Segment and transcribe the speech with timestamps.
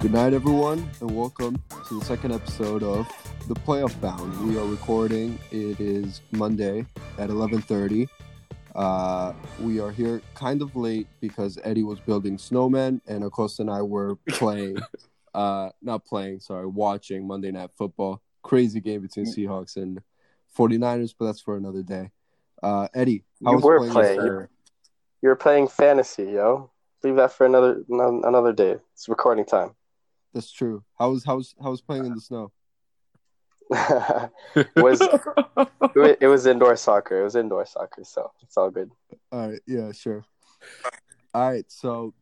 [0.00, 3.06] Good night, everyone, and welcome to the second episode of
[3.48, 4.48] the Playoff Bound.
[4.48, 5.38] We are recording.
[5.50, 6.86] It is Monday
[7.18, 8.08] at 11:30.
[8.74, 13.70] Uh, we are here kind of late because Eddie was building snowmen, and Acosta and
[13.70, 14.78] I were playing.
[15.34, 18.22] uh, not playing, sorry, watching Monday Night Football.
[18.42, 20.00] Crazy game between Seahawks and
[20.56, 22.10] 49ers, but that's for another day.
[22.62, 24.16] Uh, Eddie, how You was were playing playing.
[24.16, 24.46] yesterday?
[25.22, 26.70] You were playing fantasy, yo.
[27.02, 28.76] Leave that for another no- another day.
[28.94, 29.72] It's recording time.
[30.32, 30.84] That's true.
[30.98, 32.52] How was how was how was playing in the snow?
[33.70, 37.20] it was it it was indoor soccer.
[37.20, 38.90] It was indoor soccer, so it's all good.
[39.30, 40.24] All right, yeah, sure.
[41.32, 42.14] All right, so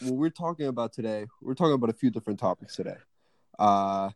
[0.00, 2.96] what we're talking about today, we're talking about a few different topics today.
[3.58, 4.10] Uh,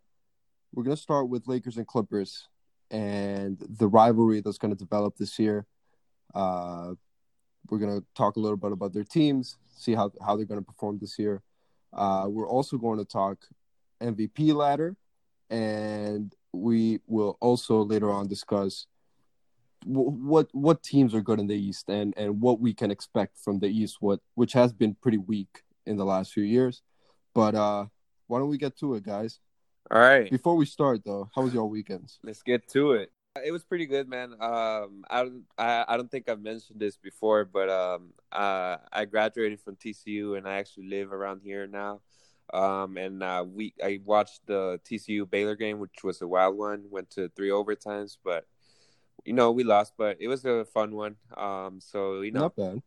[0.74, 2.48] we're gonna start with Lakers and Clippers
[2.90, 5.66] and the rivalry that's gonna develop this year.
[6.34, 6.92] Uh,
[7.70, 10.98] we're gonna talk a little bit about their teams, see how how they're gonna perform
[10.98, 11.42] this year.
[11.96, 13.38] Uh, we're also going to talk
[14.02, 14.94] MVP ladder,
[15.50, 18.86] and we will also later on discuss
[19.84, 23.38] wh- what what teams are good in the East and and what we can expect
[23.38, 26.82] from the East, what which has been pretty weak in the last few years.
[27.34, 27.86] But uh,
[28.26, 29.40] why don't we get to it, guys?
[29.90, 32.18] All right, Before we start, though, how was your weekends?
[32.24, 33.12] let's get to it.
[33.44, 34.32] It was pretty good, man.
[34.40, 39.04] Um, I don't, I, I don't think I've mentioned this before, but um, uh, I
[39.04, 42.00] graduated from TCU and I actually live around here now.
[42.52, 46.84] Um, and uh, we, I watched the TCU Baylor game, which was a wild one.
[46.90, 48.46] Went to three overtimes, but
[49.24, 51.16] you know we lost, but it was a fun one.
[51.36, 52.82] Um, so you know, Not bad.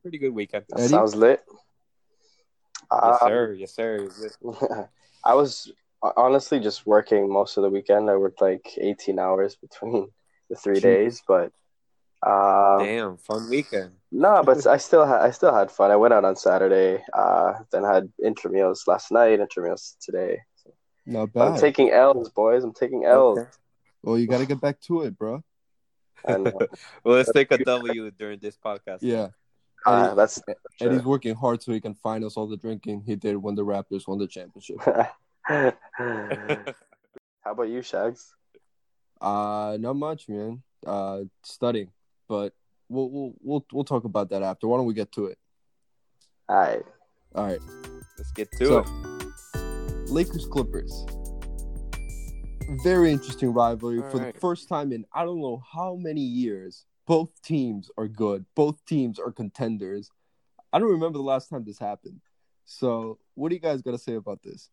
[0.00, 0.64] pretty good weekend.
[0.70, 0.88] That Eddie?
[0.88, 1.42] sounds lit.
[2.90, 3.52] Yes, Uh, sir.
[3.52, 4.08] Yes, sir.
[5.24, 5.70] I was
[6.16, 8.10] honestly just working most of the weekend.
[8.10, 10.08] I worked like 18 hours between
[10.50, 10.82] the three Jeez.
[10.82, 11.52] days, but
[12.26, 13.92] uh, Damn, fun weekend.
[14.10, 15.90] no, but I still had I still had fun.
[15.90, 20.38] I went out on Saturday, uh, then had intramurals last night, intramurals today.
[21.06, 21.48] Not bad.
[21.48, 22.64] I'm taking L's, boys.
[22.64, 23.38] I'm taking L's.
[23.40, 23.50] Okay.
[24.02, 25.44] well, you got to get back to it, bro.
[26.24, 26.44] And
[27.04, 29.00] well, let's take a W during this podcast.
[29.02, 29.28] Yeah.
[29.84, 30.42] uh, Eddie, that's
[30.80, 33.64] Eddie's working hard so he can find us all the drinking he did when the
[33.64, 34.78] Raptors won the championship.
[35.44, 35.72] How
[37.44, 38.34] about you, Shags?
[39.20, 40.62] Uh, not much, man.
[40.86, 41.90] Uh, studying,
[42.28, 42.52] but
[42.88, 44.66] we'll we'll we'll we'll talk about that after.
[44.68, 45.38] Why don't we get to it?
[46.48, 46.82] All right.
[47.34, 47.60] All right.
[48.18, 48.84] Let's get to So,
[49.54, 50.10] it.
[50.10, 51.06] Lakers Clippers.
[52.82, 54.32] Very interesting rivalry All for right.
[54.34, 56.86] the first time in I don't know how many years.
[57.06, 58.46] Both teams are good.
[58.54, 60.10] Both teams are contenders.
[60.72, 62.20] I don't remember the last time this happened.
[62.64, 64.70] So, what do you guys got to say about this?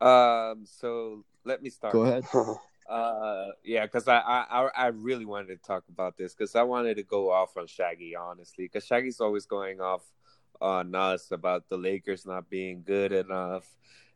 [0.00, 1.92] Um, so let me start.
[1.92, 2.24] Go ahead.
[2.88, 6.62] Uh, yeah, because I, I I I really wanted to talk about this because I
[6.62, 10.10] wanted to go off on Shaggy honestly because Shaggy's always going off
[10.58, 13.68] on us about the Lakers not being good enough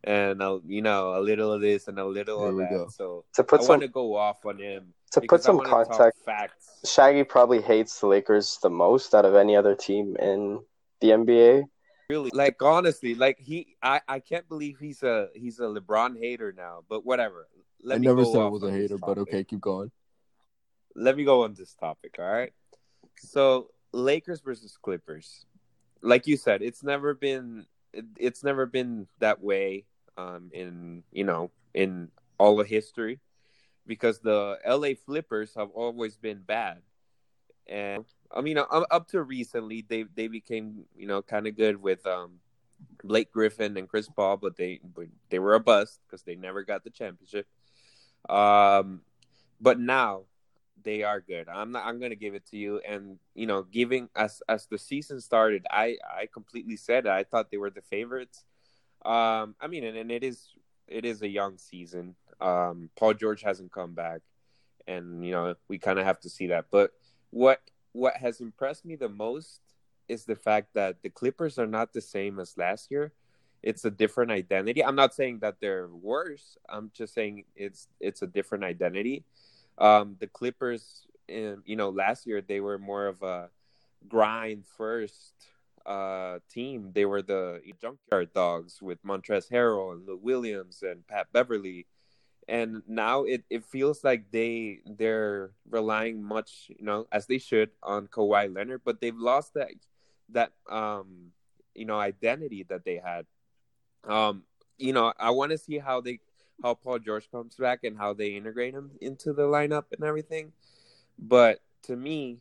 [0.04, 2.71] and uh, you know a little of this and a little There of that.
[2.71, 2.88] go.
[2.88, 5.65] So to I put want some to go off on him to put some I
[5.65, 6.81] context, facts.
[6.84, 10.60] Shaggy probably hates the Lakers the most out of any other team in
[11.00, 11.65] the NBA.
[12.12, 16.53] Really, like honestly, like he, I, I can't believe he's a he's a LeBron hater
[16.55, 16.84] now.
[16.87, 17.49] But whatever.
[17.83, 19.91] Let I me never said I was a hater, but okay, keep going.
[20.95, 22.53] let me go on this topic, all right?
[23.19, 25.47] So, Lakers versus Clippers.
[26.03, 27.67] Like you said, it's never been
[28.19, 29.84] it's never been that way
[30.19, 33.21] um in, you know, in all of history
[33.87, 36.83] because the LA Flippers have always been bad.
[37.67, 41.81] And I mean, up up to recently they they became, you know, kind of good
[41.81, 42.41] with um
[43.04, 44.81] Blake Griffin and Chris Paul, but they
[45.31, 47.47] they were a bust because they never got the championship.
[48.28, 49.03] Um,
[49.60, 50.22] but now
[50.82, 51.48] they are good.
[51.48, 51.84] I'm not.
[51.84, 52.81] I'm gonna give it to you.
[52.81, 57.12] And you know, giving as as the season started, I I completely said it.
[57.12, 58.44] I thought they were the favorites.
[59.04, 60.48] Um, I mean, and, and it is
[60.88, 62.15] it is a young season.
[62.41, 64.21] Um, Paul George hasn't come back,
[64.87, 66.66] and you know we kind of have to see that.
[66.71, 66.92] But
[67.31, 67.60] what
[67.92, 69.60] what has impressed me the most
[70.08, 73.12] is the fact that the Clippers are not the same as last year.
[73.62, 74.84] It's a different identity.
[74.84, 76.56] I'm not saying that they're worse.
[76.68, 79.24] I'm just saying it's it's a different identity.
[79.78, 83.50] Um, the Clippers, in, you know, last year they were more of a
[84.09, 85.34] grind first
[85.86, 86.91] uh, team.
[86.92, 91.86] They were the junkyard dogs with Montrezl Harrell and Lou Williams and Pat Beverley.
[92.48, 97.71] And now it, it feels like they they're relying much, you know, as they should
[97.83, 99.71] on Kawhi Leonard, but they've lost that
[100.30, 101.33] that um
[101.74, 103.27] you know identity that they had.
[104.04, 104.42] Um,
[104.78, 106.18] you know, I want to see how they
[106.62, 110.53] how Paul George comes back and how they integrate him into the lineup and everything.
[111.18, 112.38] But to me,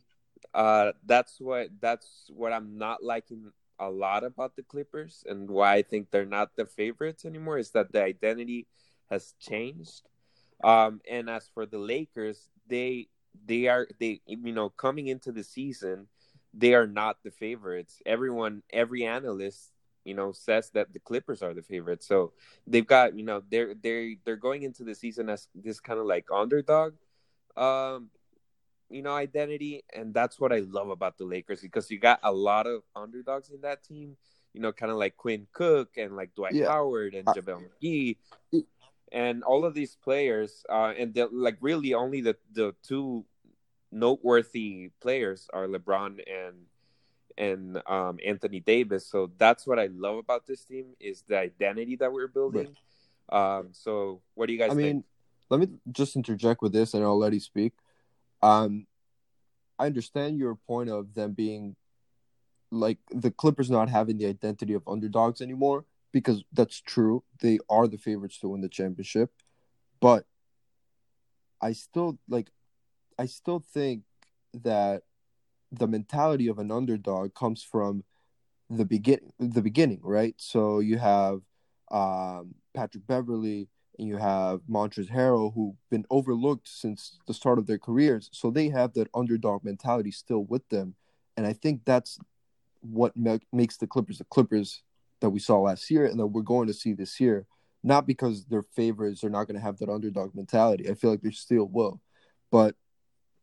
[0.54, 5.74] uh, that's what that's what I'm not liking a lot about the Clippers and why
[5.74, 8.66] I think they're not the favorites anymore is that the identity
[9.12, 10.02] has changed.
[10.64, 13.08] Um, and as for the Lakers, they
[13.46, 16.06] they are they you know coming into the season,
[16.54, 18.00] they are not the favorites.
[18.06, 19.72] Everyone, every analyst,
[20.04, 22.06] you know, says that the Clippers are the favorites.
[22.06, 22.32] So
[22.66, 26.06] they've got you know they're they're they're going into the season as this kind of
[26.06, 26.94] like underdog.
[27.56, 28.08] Um,
[28.88, 32.32] you know, identity, and that's what I love about the Lakers because you got a
[32.32, 34.16] lot of underdogs in that team.
[34.52, 36.68] You know, kind of like Quinn Cook and like Dwight Yeah.
[36.68, 38.16] Howard and JaVale McGee,
[39.12, 40.64] and all of these players.
[40.68, 43.24] Uh, and like really only the the two
[43.92, 46.56] noteworthy players are LeBron and
[47.38, 49.06] and um, Anthony Davis.
[49.06, 52.76] So that's what I love about this team is the identity that we're building.
[53.30, 54.82] Um, so what do you guys I think?
[54.82, 55.04] mean,
[55.48, 57.72] let me just interject with this, and I'll let you speak.
[58.42, 58.86] Um,
[59.78, 61.76] I understand your point of them being
[62.70, 67.24] like the Clippers not having the identity of underdogs anymore because that's true.
[67.40, 69.30] They are the favorites to win the championship,
[70.00, 70.24] but
[71.60, 72.50] I still like.
[73.18, 74.02] I still think
[74.52, 75.02] that
[75.70, 78.04] the mentality of an underdog comes from
[78.68, 80.34] the begin the beginning, right?
[80.38, 81.40] So you have
[81.90, 83.68] um, Patrick Beverley
[83.98, 88.30] and you have Montrezl Harrell who've been overlooked since the start of their careers.
[88.32, 90.94] So they have that underdog mentality still with them,
[91.36, 92.18] and I think that's
[92.80, 94.82] what ma- makes the Clippers the Clippers
[95.22, 97.46] that we saw last year and that we're going to see this year.
[97.82, 100.88] Not because they're favorites, they're not going to have that underdog mentality.
[100.88, 102.00] I feel like they still will,
[102.50, 102.76] but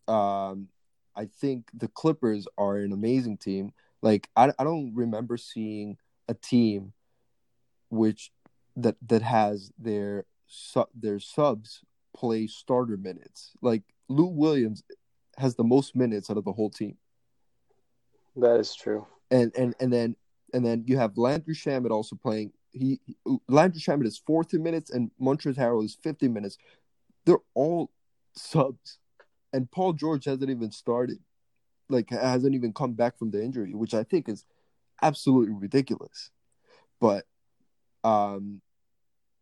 [0.08, 0.70] um,
[1.16, 3.74] I think the Clippers are an amazing team.
[4.02, 5.98] Like I, I don't remember seeing
[6.30, 6.94] a team
[7.90, 8.32] which
[8.78, 11.82] that that has their su- their subs
[12.16, 13.52] play starter minutes.
[13.62, 14.84] Like Lou Williams
[15.38, 16.98] has the most minutes out of the whole team,
[18.38, 19.06] That is true.
[19.32, 20.16] and and and then
[20.54, 22.52] and then you have Landry Shamet also playing.
[22.72, 23.00] He
[23.48, 26.58] Landry Shamet is 40 minutes, and Montrezl Harrell is 50 minutes.
[27.26, 27.92] They're all
[28.36, 29.00] subs,
[29.54, 31.20] and Paul George hasn't even started.
[31.90, 34.46] Like hasn't even come back from the injury, which I think is
[35.02, 36.30] absolutely ridiculous.
[37.02, 37.26] But
[38.04, 38.62] um,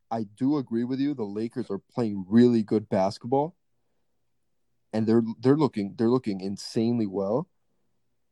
[0.10, 1.14] I do agree with you.
[1.14, 3.56] The Lakers are playing really good basketball,
[4.94, 7.48] and they're they're looking they're looking insanely well.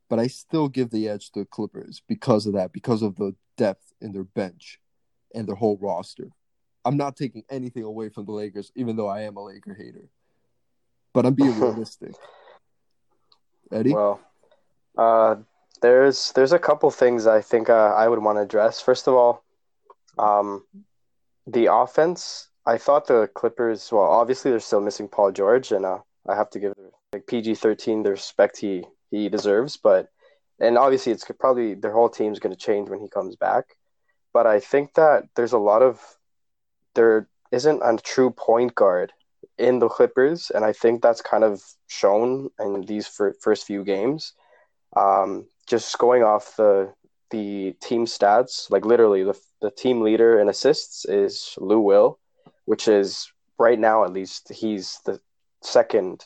[0.10, 3.36] But I still give the edge to the Clippers because of that, because of the
[3.58, 4.80] depth in their bench
[5.34, 6.30] and their whole roster.
[6.84, 10.08] I'm not taking anything away from the Lakers, even though I am a Laker hater.
[11.14, 12.14] But I'm being realistic.
[13.72, 14.20] Eddie, Well,
[14.96, 15.38] uh,
[15.82, 18.80] there's there's a couple things I think uh, I would want to address.
[18.82, 19.44] First of all,
[20.18, 20.64] um,
[21.48, 22.50] the offense.
[22.68, 23.92] I thought the Clippers.
[23.92, 26.74] Well, obviously they're still missing Paul George, and uh, I have to give
[27.14, 29.78] like PG thirteen the respect he he deserves.
[29.78, 30.10] But
[30.60, 33.76] and obviously it's probably their whole team's going to change when he comes back.
[34.34, 36.02] But I think that there's a lot of
[36.94, 39.14] there isn't a true point guard
[39.58, 43.84] in the Clippers, and I think that's kind of shown in these fir- first few
[43.84, 44.34] games.
[44.96, 46.94] Um, just going off the
[47.32, 52.20] the team stats, like literally the the team leader in assists is Lou Will,
[52.66, 55.20] which is right now at least he's the
[55.62, 56.26] second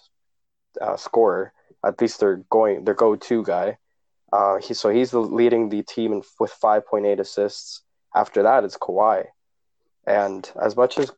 [0.81, 1.53] uh, scorer.
[1.85, 3.77] At least they're going their go to guy.
[4.31, 7.81] Uh, he so he's the, leading the team in, with five point eight assists.
[8.15, 9.25] After that, it's Kawhi,
[10.05, 11.11] and as much as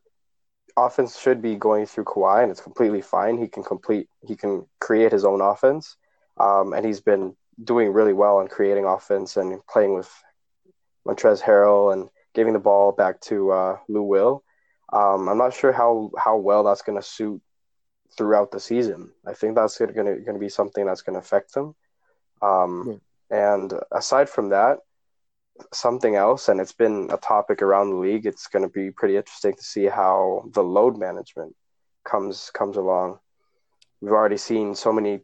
[0.76, 3.38] offense should be going through Kawhi, and it's completely fine.
[3.38, 5.96] He can complete, he can create his own offense,
[6.38, 10.10] um, and he's been doing really well in creating offense and playing with
[11.06, 14.42] Montrez Harrell and giving the ball back to uh, Lou Will.
[14.92, 17.40] Um, I'm not sure how how well that's going to suit
[18.16, 19.10] throughout the season.
[19.26, 21.74] I think that's going to be something that's going to affect them.
[22.40, 23.00] Um, Right.
[23.32, 24.80] And aside from that,
[25.72, 28.26] something else, and it's been a topic around the league.
[28.26, 31.56] It's going to be pretty interesting to see how the load management
[32.04, 33.20] comes comes along.
[34.02, 35.20] We've already seen so many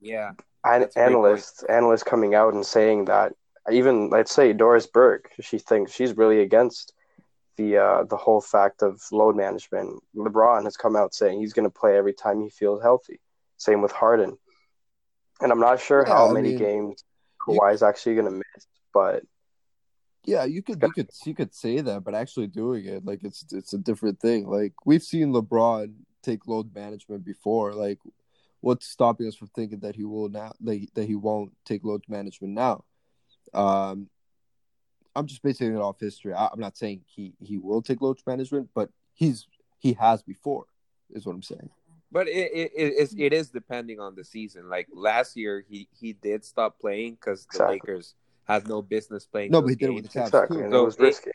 [0.00, 0.32] yeah,
[0.64, 3.32] an- That's a great analysts analysts coming out and saying that
[3.70, 6.92] even let's say Doris Burke, she thinks she's really against
[7.56, 10.02] the uh, the whole fact of load management.
[10.16, 13.20] LeBron has come out saying he's going to play every time he feels healthy.
[13.58, 14.36] Same with Harden,
[15.40, 17.04] and I'm not sure Yeah, how I many mean, games
[17.46, 19.24] you- Kawhi is actually going to miss, but
[20.24, 23.44] Yeah, you could you could you could say that, but actually doing it like it's
[23.52, 24.46] it's a different thing.
[24.48, 27.74] Like we've seen LeBron take load management before.
[27.74, 27.98] Like
[28.60, 32.04] what's stopping us from thinking that he will now like, that he won't take load
[32.08, 32.84] management now?
[33.52, 34.08] Um
[35.14, 36.32] I'm just basing it off history.
[36.34, 39.46] I, I'm not saying he he will take load management, but he's
[39.78, 40.64] he has before,
[41.12, 41.70] is what I'm saying.
[42.10, 44.68] but it it it is, it is depending on the season.
[44.68, 47.74] Like last year, he he did stop playing because the Exactly.
[47.74, 48.14] Lakers
[48.44, 49.50] has no business playing.
[49.52, 50.70] No, those but he did it with the Cavs Exactly, too.
[50.70, 51.32] So it was it-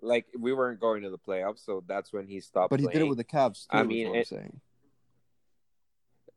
[0.00, 2.70] Like we weren't going to the playoffs, so that's when he stopped.
[2.70, 3.76] But he did it with the Cavs too.
[3.76, 4.60] I I mean, mean, what I'm it- saying.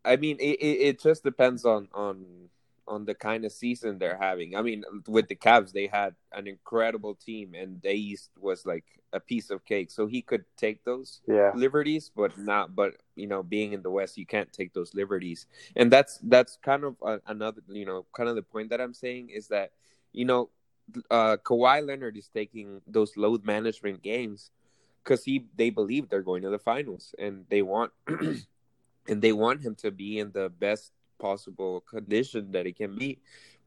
[0.03, 2.49] I mean, it, it, it just depends on on
[2.91, 4.55] on the kind of season they're having.
[4.55, 8.85] I mean, with the Cavs, they had an incredible team, and the East was like
[9.13, 9.91] a piece of cake.
[9.91, 12.75] So he could take those Yeah, liberties, but not.
[12.75, 16.57] But you know, being in the West, you can't take those liberties, and that's that's
[16.61, 17.61] kind of a, another.
[17.69, 19.71] You know, kind of the point that I'm saying is that
[20.13, 20.49] you know,
[21.09, 24.51] uh, Kawhi Leonard is taking those load management games
[25.03, 29.61] because he they believe they're going to the finals, and they want and they want
[29.61, 30.91] him to be in the best
[31.21, 33.19] possible condition that he can be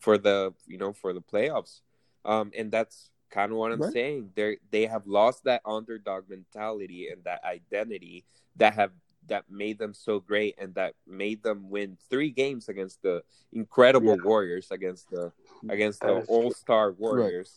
[0.05, 1.81] for the you know for the playoffs.
[2.25, 2.97] Um and that's
[3.31, 3.93] kind of what i'm Right.
[3.99, 4.21] saying.
[4.39, 8.17] They they have lost that underdog mentality and that identity
[8.61, 8.93] that have
[9.33, 13.17] that made them so great and that made them win three games against the
[13.53, 15.33] incredible warriors against the
[15.75, 17.51] against the all-star warriors.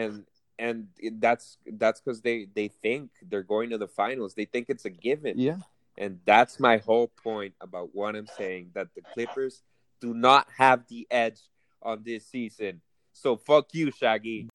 [0.00, 0.24] And
[0.58, 0.88] and
[1.24, 4.34] that's that's because they they think they're going to the finals.
[4.34, 5.34] They think it's a given.
[5.38, 5.58] Yeah.
[5.98, 9.62] And that's my whole point about what I'm saying that the Clippers
[10.00, 11.40] do not have the edge
[11.82, 12.82] on this season.
[13.12, 14.48] So fuck you, Shaggy.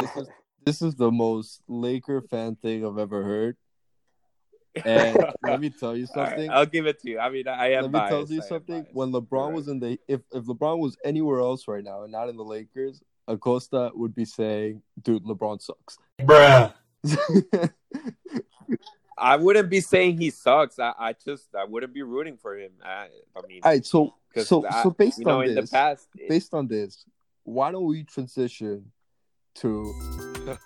[0.00, 0.28] This is
[0.64, 3.56] this is the most Laker fan thing I've ever heard.
[4.84, 6.50] And let me tell you All right, something.
[6.50, 7.18] I'll give it to you.
[7.18, 8.86] I mean, I am Let me tell you something.
[8.92, 12.10] When LeBron You're was in the if if LeBron was anywhere else right now and
[12.10, 16.72] not in the Lakers, Acosta would be saying, "Dude, LeBron sucks." Bruh.
[19.18, 20.78] I wouldn't be saying he sucks.
[20.78, 22.72] I, I just I wouldn't be rooting for him.
[22.84, 25.54] I, I mean, All right, so 'cause so I- so based you know, on in
[25.54, 27.04] this, the past, it- based on this,
[27.44, 28.90] why don't we transition
[29.56, 29.94] to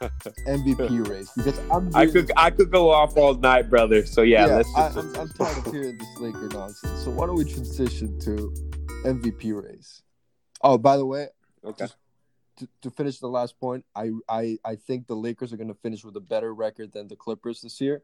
[0.47, 1.31] MVP race?
[1.37, 4.07] Because I'm I could I could go off all night, brother.
[4.07, 4.99] So yeah, let's I, just.
[4.99, 7.05] I'm, I'm tired of hearing this Laker nonsense.
[7.05, 8.55] So why don't we transition to
[9.05, 10.03] MVP race?
[10.63, 11.27] Oh, by the way,
[11.65, 11.87] okay.
[12.57, 15.75] To, to finish the last point, I, I I think the Lakers are going to
[15.75, 18.03] finish with a better record than the Clippers this year.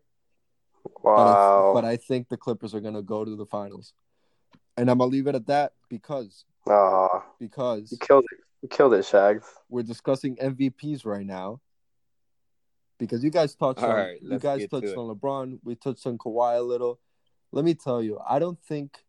[1.02, 1.72] But I, wow.
[1.74, 3.94] but I think the Clippers are going to go to the finals,
[4.76, 8.38] and I'm gonna leave it at that because Aw, because you killed it.
[8.62, 9.46] You killed it, Shags.
[9.68, 11.60] we're discussing MVPs right now.
[12.98, 15.74] Because you guys touched All on right, you guys get to touched on LeBron, we
[15.74, 17.00] touched on Kawhi a little.
[17.50, 19.04] Let me tell you, I don't think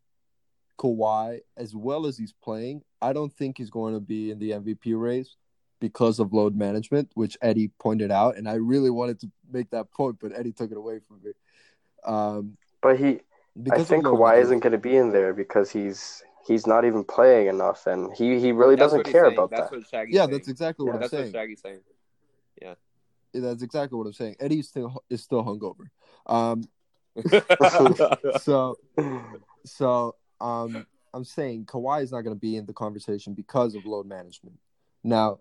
[0.78, 4.52] Kawhi, as well as he's playing, I don't think he's going to be in the
[4.52, 5.36] MVP race
[5.80, 9.92] because of load management, which Eddie pointed out, and I really wanted to make that
[9.92, 11.32] point, but Eddie took it away from me.
[12.06, 13.20] Um, But he,
[13.62, 14.44] because I think load Kawhi management.
[14.44, 18.40] isn't going to be in there because he's he's not even playing enough, and he
[18.40, 19.38] he really That's doesn't care saying.
[19.38, 19.78] about That's that.
[19.92, 20.32] what Yeah, saying.
[20.32, 21.32] that's exactly what Yeah, I'm That's what saying.
[21.34, 21.80] Shaggy's saying.
[22.62, 22.74] Yeah.
[23.34, 24.36] That's exactly what I'm saying.
[24.40, 25.88] Eddie still is still hungover.
[26.28, 26.64] Um,
[28.42, 28.78] so
[29.66, 33.86] So um, I'm saying Kawhi is not going to be in the conversation because of
[33.86, 34.58] load management.
[35.04, 35.40] Now,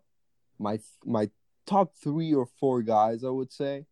[0.59, 1.29] my my
[1.67, 3.87] top three or four guys, I would say,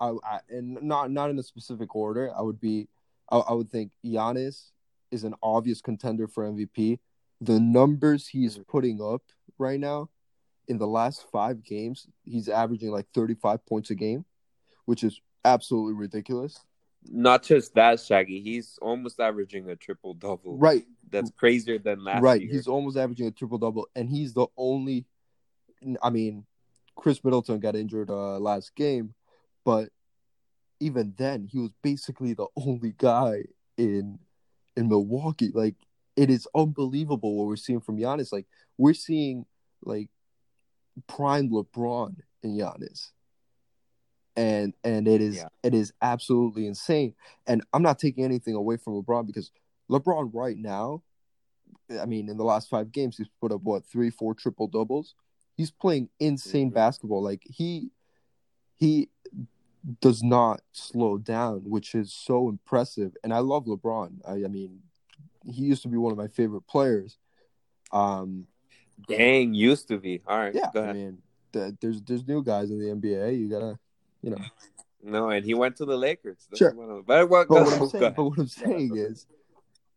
[0.00, 2.32] I, I and not not in a specific order.
[2.36, 2.88] I would be,
[3.30, 4.70] I, I would think Giannis
[5.10, 6.98] is an obvious contender for MVP.
[7.40, 9.22] The numbers he's putting up
[9.58, 10.10] right now,
[10.66, 14.24] in the last five games, he's averaging like 35 points a game,
[14.86, 16.58] which is absolutely ridiculous.
[17.04, 18.40] Not just that, Shaggy.
[18.40, 20.56] He's almost averaging a triple double.
[20.56, 22.40] Right, That's crazier than last right.
[22.40, 22.50] year.
[22.50, 25.06] He's almost averaging a triple double, and he's the only.
[26.02, 26.44] I mean,
[26.96, 29.14] Khris Middleton got injured uh, last game,
[29.64, 29.90] but
[30.80, 33.44] even then, he was basically the only guy
[33.76, 34.18] in
[34.76, 35.52] in Milwaukee.
[35.54, 35.76] Like,
[36.16, 38.32] it is unbelievable what we're seeing from Giannis.
[38.32, 39.46] Like, we're seeing
[39.82, 40.08] like
[41.06, 43.12] prime LeBron in Giannis.
[44.38, 45.48] And and it is Yeah.
[45.64, 47.14] it is absolutely insane.
[47.48, 49.50] And I'm not taking anything away from LeBron because
[49.90, 51.02] LeBron right now,
[52.00, 55.14] I mean, in the last five games, he's put up what three, four triple doubles.
[55.56, 56.74] He's playing insane Mhm.
[56.74, 57.20] basketball.
[57.22, 57.90] Like he
[58.76, 59.08] he
[60.00, 63.16] does not slow down, which is so impressive.
[63.24, 64.20] And I love LeBron.
[64.24, 64.82] I, I mean,
[65.44, 67.18] he used to be one of my favorite players.
[67.90, 68.46] Um,
[69.08, 70.20] Dang, used to be.
[70.26, 71.18] All right, yeah, I mean,
[71.52, 73.38] th- there's there's new guys in the NBA.
[73.38, 73.78] You gotta,
[74.22, 74.44] you know.
[75.02, 76.46] No, and he went to the Lakers.
[76.50, 76.74] That's Sure.
[76.74, 79.26] one But, what, But what I'm saying, but what I'm saying is,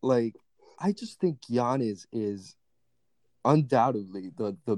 [0.01, 0.35] like,
[0.79, 2.55] I just think Giannis is
[3.43, 4.77] undoubtedly the the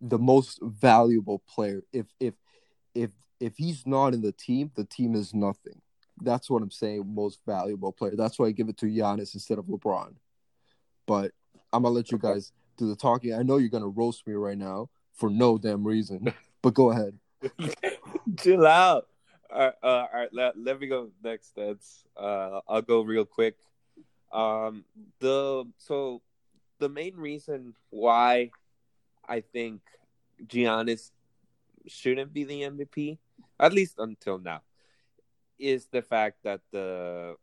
[0.00, 1.82] the most valuable player.
[1.92, 2.34] If if
[2.94, 5.80] if if he's not in the team, the team is nothing.
[6.20, 7.04] That's what I'm saying.
[7.14, 8.14] Most valuable player.
[8.16, 10.14] That's why I give it to Giannis instead of LeBron.
[11.06, 11.32] But
[11.72, 13.34] I'm gonna let you guys do the talking.
[13.34, 16.32] I know you're gonna roast me right now for no damn reason,
[16.62, 17.18] but go ahead.
[18.38, 19.08] Chill out.
[19.52, 21.54] All right, uh, all right let, let me go next.
[21.54, 23.56] That's uh, I'll go real quick.
[24.32, 24.84] Um,
[25.20, 26.22] the so
[26.78, 28.50] the main reason why
[29.28, 29.82] I think
[30.44, 31.10] Giannis
[31.86, 33.18] shouldn't be the MVP,
[33.60, 34.62] at least until now,
[35.58, 37.36] is the fact that the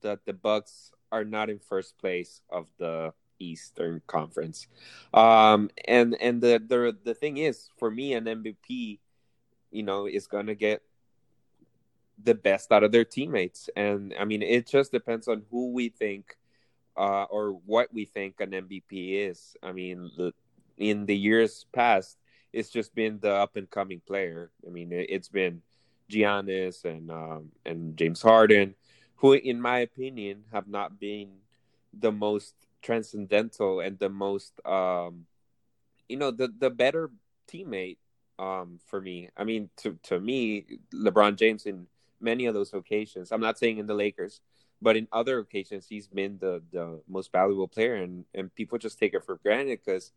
[0.00, 4.66] that the Bucks are not in first place of the Eastern Conference.
[5.14, 8.98] Um, and and the the the thing is, for me, an MVP,
[9.70, 10.82] you know, is gonna get
[12.22, 13.70] the best out of their teammates.
[13.76, 16.36] And I mean, it just depends on who we think
[16.96, 19.56] uh, or what we think an MVP is.
[19.62, 20.32] I mean, the,
[20.76, 22.18] in the years past,
[22.52, 24.50] it's just been the up and coming player.
[24.66, 25.62] I mean, it, has been
[26.10, 28.74] Giannis and um, and James Harden,
[29.16, 31.30] who, in my opinion, have not been
[31.92, 35.26] the most transcendental and the most, um,
[36.08, 37.10] you know, the the better
[37.52, 37.98] teammate
[38.38, 39.30] um, for me.
[39.36, 41.86] I mean, to to me, LeBron James in
[42.20, 43.32] many of those occasions.
[43.32, 44.40] I'm not saying in the Lakers,
[44.80, 48.98] but in other occasions, he's been the the most valuable player, and and people just
[48.98, 50.12] take it for granted because,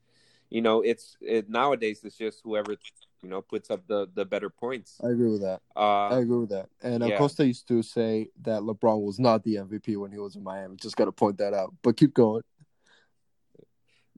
[0.50, 2.76] you know, it's it nowadays it's just whoever
[3.24, 5.00] you know puts up the the better points.
[5.04, 5.62] I agree with that.
[5.76, 6.70] Uh, I agree with that.
[6.82, 7.16] And yeah.
[7.16, 10.76] Acosta used to say that LeBron was not the MVP when he was in Miami.
[10.76, 11.74] Just got to point that out.
[11.82, 12.44] But keep going.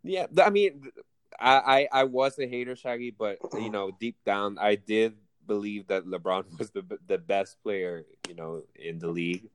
[0.06, 0.92] Yeah, I mean,
[1.44, 5.88] I, I I was a hater, Shaggy, but you know, deep down, I did believe
[5.88, 9.50] that LeBron was the the best player, you know, in the league.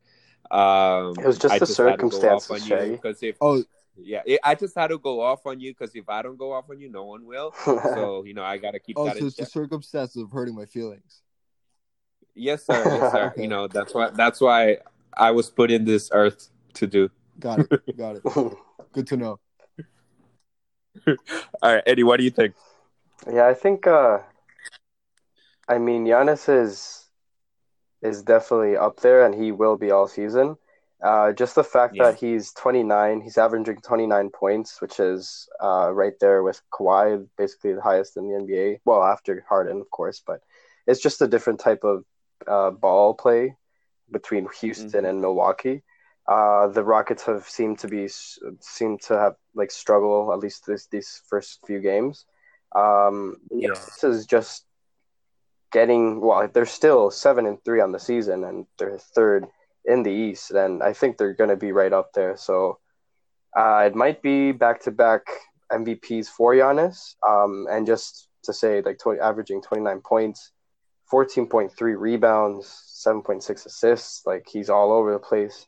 [0.50, 3.64] Um, it was just I the just circumstances, because if oh
[3.96, 6.52] yeah, it, I just had to go off on you because if I don't go
[6.52, 7.54] off on you, no one will.
[7.64, 8.96] so you know, I got to keep.
[8.98, 9.46] Oh, that so it's check.
[9.46, 11.22] the circumstances of hurting my feelings.
[12.34, 12.82] Yes, sir.
[12.84, 13.26] Yes, sir.
[13.32, 13.42] okay.
[13.42, 14.78] You know, that's why that's why
[15.16, 17.10] I was put in this earth to do.
[17.40, 17.96] Got it.
[17.96, 18.22] Got it.
[18.92, 19.40] Good to know.
[21.62, 22.54] All right, Eddie, what do you think?
[23.30, 24.20] Yeah, I think uh
[25.68, 27.08] I mean, Giannis is
[28.00, 30.56] is definitely up there, and he will be all season.
[31.02, 32.04] Uh, just the fact yeah.
[32.04, 37.72] that he's 29, he's averaging 29 points, which is uh, right there with Kawhi, basically
[37.74, 38.80] the highest in the NBA.
[38.84, 40.40] Well, after Harden, of course, but
[40.86, 42.04] it's just a different type of
[42.46, 43.56] uh, ball play
[44.10, 45.04] between Houston mm-hmm.
[45.04, 45.82] and Milwaukee.
[46.28, 48.06] Uh, the Rockets have seemed to be
[48.60, 52.26] seem to have like struggle at least this these first few games.
[52.76, 53.70] Um, yeah.
[53.70, 54.66] This is just
[55.72, 59.46] getting well, they're still seven and three on the season, and they're third
[59.84, 62.36] in the East, and I think they're going to be right up there.
[62.36, 62.78] So
[63.56, 65.22] uh, it might be back to back
[65.72, 70.52] MVPs for Giannis, um, and just to say, like 20, averaging twenty nine points,
[71.10, 74.26] fourteen point three rebounds, seven point six assists.
[74.26, 75.66] Like he's all over the place,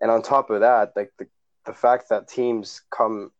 [0.00, 1.26] and on top of that, like the
[1.66, 3.30] the fact that teams come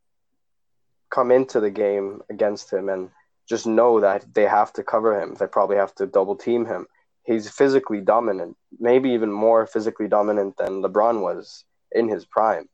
[1.11, 3.11] come into the game against him and
[3.49, 5.35] just know that they have to cover him.
[5.35, 6.87] They probably have to double team him.
[7.25, 12.69] He's physically dominant, maybe even more physically dominant than LeBron was in his prime.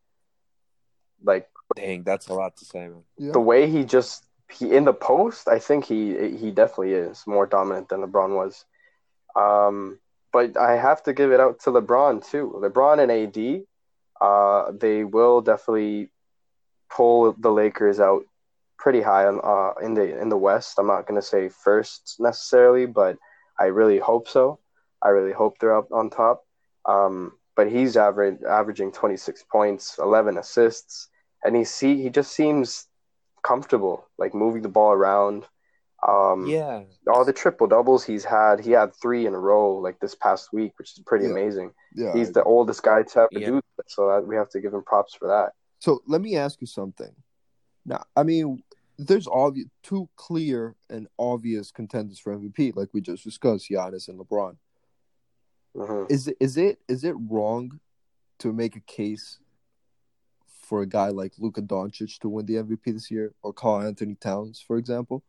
[1.22, 3.04] Like, dang, that's a lot to say, man.
[3.16, 3.32] Yeah.
[3.32, 7.46] The way he just he in the post, I think he he definitely is more
[7.46, 8.64] dominant than LeBron was.
[9.36, 9.98] Um,
[10.32, 12.60] but I have to give it out to LeBron too.
[12.60, 13.64] LeBron and AD,
[14.20, 16.10] uh, they will definitely
[16.90, 18.24] pull the Lakers out
[18.78, 20.78] pretty high uh, in the in the West.
[20.78, 23.16] I'm not going to say first necessarily, but
[23.58, 24.58] I really hope so.
[25.02, 26.44] I really hope they're up on top.
[26.86, 31.08] Um, but he's average, averaging 26 points, 11 assists,
[31.44, 32.86] and he see he just seems
[33.42, 35.46] comfortable, like moving the ball around.
[36.06, 40.00] Um, yeah, all the triple doubles he's had, he had three in a row like
[40.00, 41.32] this past week, which is pretty yeah.
[41.32, 41.72] amazing.
[41.94, 43.46] Yeah, he's the oldest guy to ever yeah.
[43.46, 45.52] do that, so we have to give him props for that.
[45.78, 47.14] So let me ask you something.
[47.86, 48.62] Now, I mean,
[48.98, 54.18] there's obvious two clear and obvious contenders for MVP, like we just discussed, Giannis and
[54.18, 54.56] LeBron.
[55.78, 56.06] Uh-huh.
[56.08, 57.80] Is it is it is it wrong
[58.38, 59.38] to make a case
[60.46, 64.62] for a guy like Luka Doncic to win the MVP this year, or Karl-Anthony Towns,
[64.64, 65.22] for example?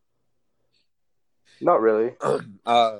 [1.61, 2.15] Not really.
[2.65, 2.99] uh,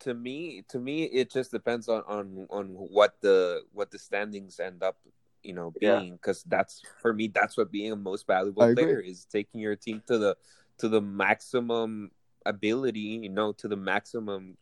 [0.00, 4.60] to me, to me, it just depends on on on what the what the standings
[4.60, 4.96] end up
[5.42, 6.58] you know being because yeah.
[6.58, 10.18] that's for me that's what being a most valuable player is taking your team to
[10.18, 10.36] the
[10.76, 12.10] to the maximum
[12.44, 14.58] ability you know to the maximum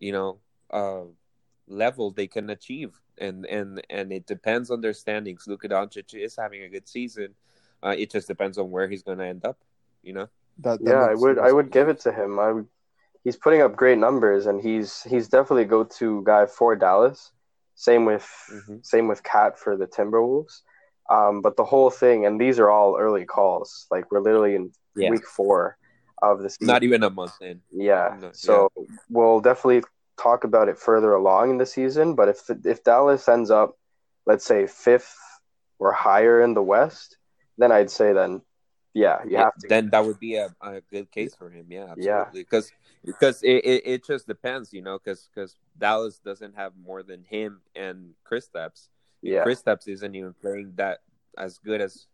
[0.00, 0.40] you know
[0.72, 1.02] uh
[1.70, 3.00] level they can achieve.
[3.18, 5.46] And and and it depends on their standings.
[5.46, 7.34] Luka Doncic is having a good season.
[7.82, 9.58] Uh it just depends on where he's going to end up
[10.02, 10.28] you know
[10.60, 12.66] that, that yeah I would I would give it to him I would
[13.24, 17.32] he's putting up great numbers and he's he's definitely a go-to guy for Dallas
[17.80, 18.76] same with mm-hmm.
[18.82, 20.60] same with KAT for the Timberwolves.
[21.10, 23.86] Um, but the whole thing, and these are all early calls.
[23.90, 25.08] Like we're literally in yeah.
[25.08, 25.78] week four
[26.20, 26.58] of this.
[26.60, 27.62] Not even a month in.
[27.72, 28.16] Yeah.
[28.20, 28.84] No, so yeah.
[29.08, 29.82] we'll definitely
[30.20, 32.14] talk about it further along in the season.
[32.14, 33.78] But if if Dallas ends up,
[34.26, 35.16] let's say fifth
[35.78, 37.16] or higher in the West,
[37.56, 38.42] then I'd say then
[38.94, 39.68] yeah, you have to.
[39.68, 41.66] Then that would be a, a good case for him.
[41.68, 42.22] Yeah, Yeah.
[42.22, 42.42] absolutely.
[42.42, 42.72] Because
[43.04, 47.22] because it, it, it just depends, you know, because because Dallas doesn't have more than
[47.24, 48.88] him and Chris Kristaps.
[49.22, 49.44] Yeah.
[49.44, 51.00] Kristaps isn't even playing that
[51.38, 52.06] as good as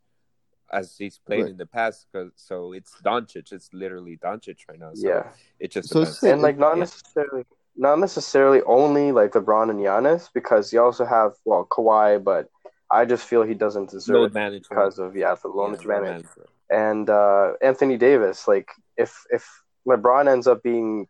[0.72, 1.50] as he's played Right.
[1.52, 2.06] in the past.
[2.12, 3.52] Cause, so it's Doncic.
[3.52, 4.92] It's literally Doncic right now.
[4.94, 5.28] So yeah.
[5.60, 6.22] it just So depends.
[6.24, 6.80] and like not Yeah.
[6.80, 7.44] necessarily
[7.78, 12.50] not necessarily only like LeBron and Giannis because you also have well Kawhi, but
[12.90, 16.02] I just feel he doesn't deserve load it because of yeah the loan Yeah, advantage
[16.24, 16.48] management.
[16.70, 18.48] And uh, Anthony Davis.
[18.48, 19.48] Like if if
[19.86, 21.06] LeBron ends up being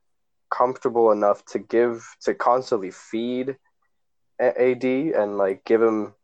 [0.50, 3.56] comfortable enough to give to constantly feed
[4.38, 6.14] AD and like give him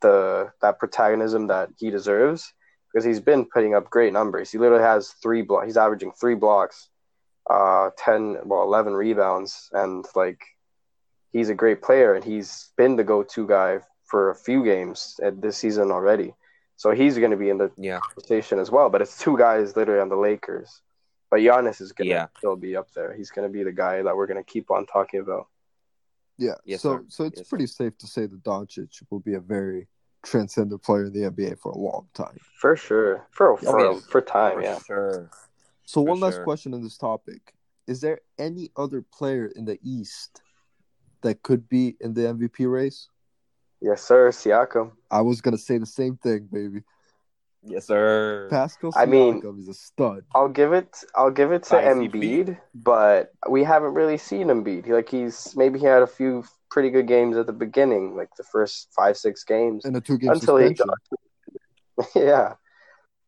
[0.00, 2.52] the that protagonism that he deserves
[2.92, 4.50] because he's been putting up great numbers.
[4.50, 5.64] He literally has three block.
[5.64, 6.88] He's averaging three blocks,
[7.50, 10.40] uh, ten well eleven rebounds, and like
[11.32, 15.42] he's a great player and he's been the go-to guy for a few games at
[15.42, 16.32] this season already.
[16.76, 18.90] So he's going to be in the Yeah, conversation as well.
[18.90, 20.80] But it's two guys literally on the Lakers.
[21.30, 22.26] But Giannis is going to Yeah.
[22.38, 23.14] still be up there.
[23.14, 25.46] He's going to be the guy that we're going to keep on talking about.
[26.36, 26.54] Yeah.
[26.64, 27.04] Yes, so sir.
[27.08, 29.88] so it's Yes, pretty safe to say that Doncic will be a very
[30.22, 32.38] transcendent player in the NBA for a long time.
[32.58, 33.26] For sure.
[33.30, 34.00] For for, yeah.
[34.08, 34.78] for time, for yeah.
[34.80, 35.30] sure.
[35.84, 37.54] So For one last question on this topic:
[37.86, 40.42] Is there any other player in the East
[41.22, 43.08] that could be in the MVP race?
[43.80, 44.30] Yes, sir.
[44.30, 44.92] Siakam.
[45.10, 46.82] I was gonna say the same thing, baby.
[47.66, 48.48] Yes, sir.
[48.50, 50.24] Pascal Siakam I mean- is a stud.
[50.34, 54.86] I'll give it I'll give it to Spicy Embiid, but we haven't really seen Embiid.
[54.86, 58.34] He- Like he's maybe he had a few pretty good games at the beginning, like
[58.36, 59.84] the first five, six games.
[59.84, 60.94] in a two game Until he suspension.
[62.14, 62.54] yeah.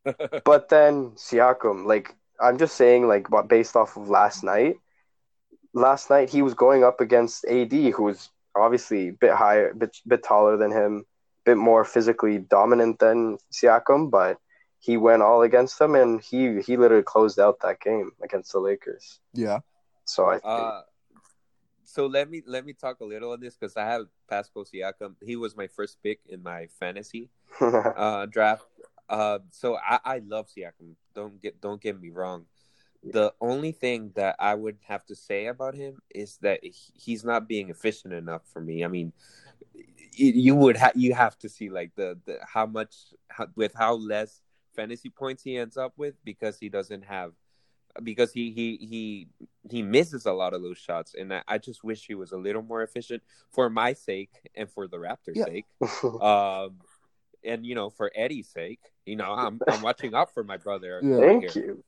[0.45, 4.77] But then Siakam, like I'm just saying, like what based off of last night.
[5.75, 9.97] Last night he was going up against AD, who was obviously a bit higher, bit
[10.07, 11.05] bit taller than him,
[11.45, 14.39] bit more physically dominant than Siakam, but
[14.79, 18.61] he went all against him, and he he literally closed out that game against the
[18.61, 19.21] Lakers.
[19.33, 19.61] Yeah.
[20.05, 20.83] So I think, Uh,
[21.85, 25.17] so let me let me talk a little on this because I have Pascal Siakam.
[25.23, 28.67] He was my first pick in my fantasy uh, draft.
[29.09, 30.95] Uh, so I, I love Siakam.
[31.15, 32.47] Don't get don't get me wrong.
[33.13, 37.47] The only thing that I would have to say about him is that he's not
[37.49, 38.85] being efficient enough for me.
[38.85, 39.13] I mean,
[40.13, 42.95] you would ha- you have to see like the, the how much
[43.29, 44.41] how, with how less
[44.75, 47.33] fantasy points he ends up with because he doesn't have
[48.03, 49.29] because he he he
[49.71, 52.37] he misses a lot of those shots and I, I just wish he was a
[52.37, 55.45] little more efficient for my sake and for the Raptors' Yeah.
[55.45, 55.67] sake
[56.23, 56.77] um
[57.45, 61.01] and you know for Eddie's sake you know I'm I'm watching out for my brother
[61.03, 61.19] Yeah.
[61.19, 61.65] thank here.
[61.65, 61.85] you.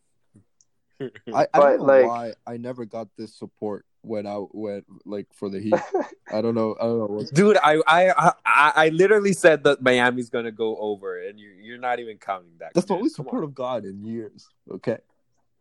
[1.01, 4.85] I, I But, don't know like- why I never got this support when I went
[5.05, 5.75] like for the Heat.
[6.33, 6.77] I don't know.
[6.81, 7.07] I don't know.
[7.07, 7.31] What's...
[7.31, 11.79] Dude, I, I I I literally said that Miami's gonna go over, and you you're
[11.79, 12.73] not even counting that.
[12.75, 12.99] That's the man.
[12.99, 13.55] only Come support on.
[13.59, 14.49] I've in years.
[14.71, 14.99] Okay.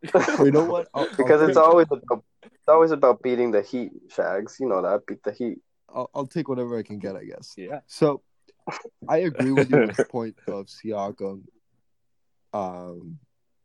[0.38, 0.88] You know what?
[0.94, 4.58] I'll, because I'll it's take, always about, it's always about beating the Heat, Shags.
[4.60, 5.58] You know that beat the Heat.
[5.92, 7.16] I'll, I'll take whatever I can get.
[7.16, 7.54] I guess.
[7.56, 7.80] Yeah.
[7.88, 8.22] So,
[9.08, 11.42] I agree with you on the point of Siakam.
[12.52, 13.18] Um,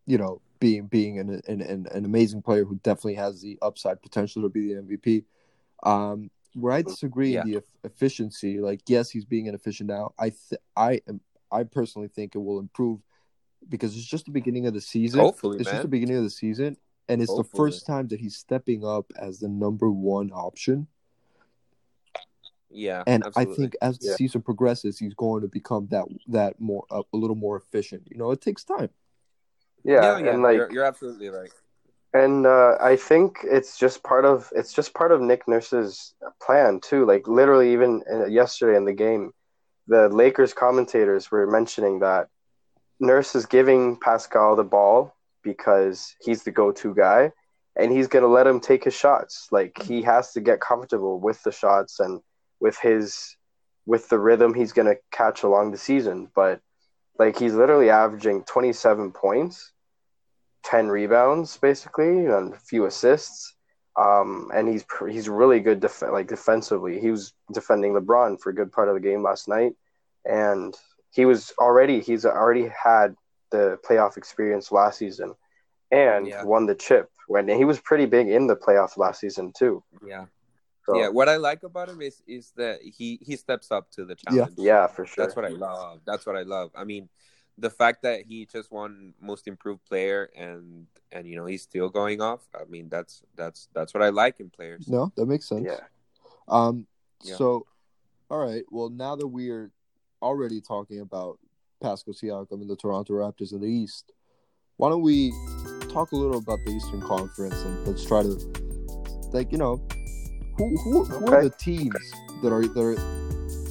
[0.06, 1.62] you know, being being an, an
[1.92, 5.26] an amazing player who definitely has the upside potential to be the MVP.
[5.84, 7.44] Um, where I disagree Yeah.
[7.44, 10.14] the eff- efficiency, like yes, he's being inefficient now.
[10.20, 11.20] I th- I am
[11.52, 13.00] I personally think it will improve
[13.70, 15.20] because it's just the beginning of the season.
[15.22, 16.78] Hopefully, it's just the beginning of the season,
[17.10, 20.88] and it's the first time that he's stepping up as the number one option.
[22.70, 23.54] Yeah, And absolutely.
[23.54, 24.16] I think as the Yeah.
[24.16, 28.08] season progresses, he's going to become that that more uh, a little more efficient.
[28.10, 28.90] You know, it takes time.
[29.84, 31.52] Yeah, yeah, yeah, and like you're, you're absolutely right.
[32.14, 36.80] And uh, I think it's just part of it's just part of Nick Nurse's plan
[36.80, 37.06] too.
[37.06, 39.32] Like literally, even uh, yesterday in the game,
[39.88, 42.28] the Lakers commentators were mentioning that
[43.00, 47.32] Nurse is giving Pascal the ball because he's the go-to guy,
[47.76, 49.48] and he's gonna let him take his shots.
[49.52, 52.22] Like he has to get comfortable with the shots and
[52.60, 53.36] with his
[53.86, 56.30] with the rhythm he's gonna catch along the season.
[56.36, 56.62] But
[57.18, 59.73] like he's literally averaging 27 points
[60.64, 63.56] 10 rebounds basically and a few assists
[63.96, 68.56] um, and he's he's really good def- like defensively he was defending LeBron for a
[68.56, 69.74] good part of the game last night
[70.26, 70.76] and
[71.12, 73.16] he was already he's already had
[73.52, 75.36] the playoff experience last season
[75.92, 76.44] and Yeah.
[76.44, 80.26] won the chip when he was pretty big in the playoff last season too Yeah,
[80.86, 81.10] so, yeah.
[81.10, 84.56] What I like about him is is that he he steps up to the challenge.
[84.58, 86.02] Yeah, yeah for sure That's what I love.
[86.06, 86.72] That's what I love.
[86.76, 87.10] I mean,
[87.58, 91.90] the fact that he just won most improved player and and you know he's still
[91.90, 92.42] going off.
[92.56, 94.88] I mean, that's that's that's what I like in players.
[94.88, 95.66] No, that makes sense.
[95.66, 95.82] yeah
[96.48, 96.88] Um.
[97.24, 97.36] Yeah.
[97.36, 97.66] So,
[98.30, 98.64] all right.
[98.70, 99.72] Well, now that we're
[100.22, 101.40] already talking about
[101.82, 104.12] Pascal Siakam and the Toronto Raptors in the East,
[104.78, 105.32] why don't we
[105.90, 108.38] talk a little about the Eastern Conference and let's try to,
[109.32, 109.86] like, you know,
[110.58, 111.96] who who, who are the teams
[112.42, 113.23] that are that are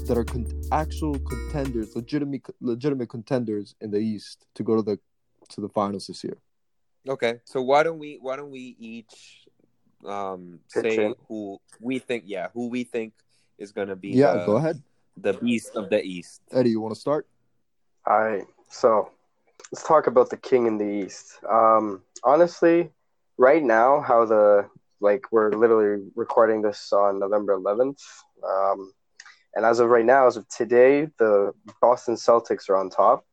[0.07, 4.99] that are con- actual contenders, legitimate legitimate contenders in the East to go to the
[5.51, 6.39] to the finals this year?
[7.09, 9.47] Okay, so why don't we why don't we each
[10.05, 13.13] um say who we think yeah who we think
[13.59, 14.83] is gonna be Yeah, the, go ahead,
[15.17, 16.43] the beast of the East.
[16.53, 16.71] Eddie.
[16.71, 17.27] You want to start?
[18.07, 19.11] All right, so
[19.71, 21.39] let's talk about the king in the East.
[21.49, 22.91] Um, honestly,
[23.39, 24.69] right now, how the
[25.01, 28.01] like we're literally recording this on November 11th,
[28.49, 28.93] um,
[29.55, 33.25] and as of right now, as of today, the Boston Celtics are on top.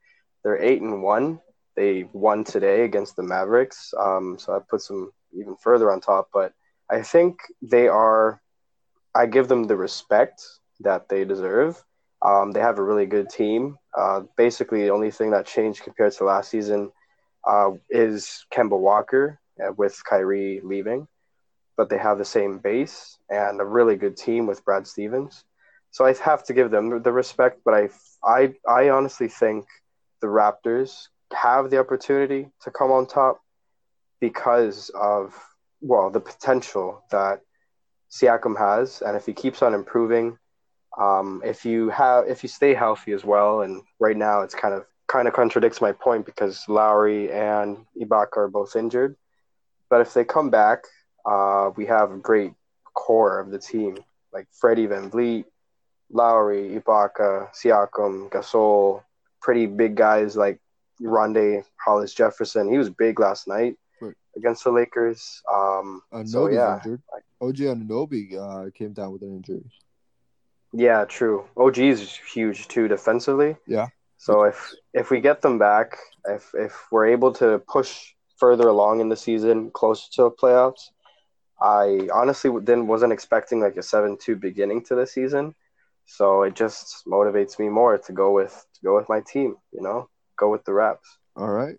[0.43, 1.39] They're eight and one.
[1.75, 6.29] They won today against the Mavericks, um, so that puts them even further on top.
[6.34, 6.53] But
[6.89, 8.41] I think they are.
[9.15, 10.43] I give them the respect
[10.82, 11.84] that they deserve.
[12.21, 13.77] Um, they have a really good team.
[13.97, 16.91] Uh, basically, the only thing that changed compared to last season
[17.47, 21.08] uh, is Kemba Walker uh, with Kyrie leaving,
[21.77, 25.45] but they have the same base and a really good team with Brad Stevens.
[25.91, 27.89] So I have to give them the respect, but I,
[28.23, 29.65] I, I honestly think
[30.21, 33.41] the Raptors have the opportunity to come on top
[34.19, 35.34] because of
[35.82, 37.41] well the potential that
[38.12, 40.38] Siakam has, and if he keeps on improving,
[40.97, 44.73] um, if you have if you stay healthy as well, and right now it's kind
[44.73, 49.15] of kind of contradicts my point because Lowry and Ibaka are both injured,
[49.89, 50.84] but if they come back,
[51.25, 52.54] uh, we have a great
[52.93, 53.97] core of the team
[54.34, 55.45] like Freddie VanVleet,
[56.12, 59.04] Lowry, Ibaka, Siakam, Gasol,
[59.41, 60.60] pretty big guys like
[61.02, 62.69] Rondae Hollis Jefferson.
[62.69, 64.15] He was big last night Right.
[64.36, 65.41] against the Lakers.
[65.52, 67.02] Um, Anunoby's so yeah, injured.
[67.41, 69.63] OG uh, came down with an injury.
[70.74, 71.48] Yeah, true.
[71.58, 73.56] OG is huge too defensively.
[73.65, 73.88] Yeah.
[74.17, 79.00] So if if we get them back, if if we're able to push further along
[79.00, 80.89] in the season, closer to the playoffs,
[81.62, 85.56] I honestly then wasn't expecting like a seven-two beginning to the season.
[86.12, 89.56] So it just motivates me more to go with to go with my team.
[89.72, 91.08] You know, go with the Raps.
[91.36, 91.78] All right.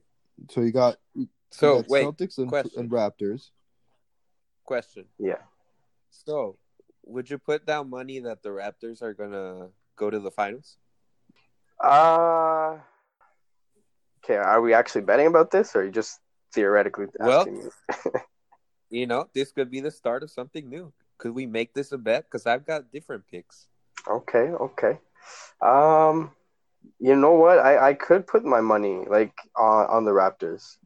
[0.50, 2.80] So you got, you So got wait, Celtics and, question.
[2.80, 3.50] and Raptors.
[4.64, 5.06] question.
[5.18, 5.42] Yeah.
[6.10, 6.56] So
[7.04, 10.76] would you put down money that the Raptors are gonna go to the finals?
[11.82, 12.78] Uh
[14.22, 14.36] okay.
[14.36, 16.20] Are we actually betting about this, or are you just
[16.54, 17.70] theoretically Well- asking me?
[18.92, 20.92] You know, this could be the start of something new.
[21.18, 22.24] Could we make this a bet?
[22.24, 23.68] Because I've got different picks.
[24.08, 24.98] Okay, okay.
[25.60, 26.32] Um,
[26.98, 27.58] you know what?
[27.58, 30.76] I, I could put my money like on, on the Raptors.